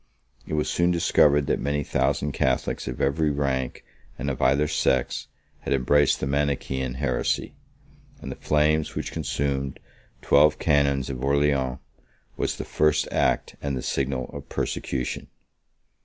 28 0.45 0.51
It 0.51 0.57
was 0.57 0.67
soon 0.67 0.89
discovered, 0.89 1.45
that 1.45 1.59
many 1.59 1.83
thousand 1.83 2.31
Catholics 2.31 2.87
of 2.87 2.99
every 2.99 3.29
rank, 3.29 3.85
and 4.17 4.31
of 4.31 4.41
either 4.41 4.67
sex, 4.67 5.27
had 5.59 5.73
embraced 5.73 6.19
the 6.19 6.25
Manichaean 6.25 6.95
heresy; 6.95 7.53
and 8.19 8.31
the 8.31 8.35
flames 8.35 8.95
which 8.95 9.11
consumed 9.11 9.79
twelve 10.23 10.57
canons 10.57 11.11
of 11.11 11.23
Orleans 11.23 11.77
was 12.35 12.55
the 12.57 12.65
first 12.65 13.07
act 13.11 13.55
and 13.61 13.83
signal 13.85 14.31
of 14.33 14.49
persecution. 14.49 15.27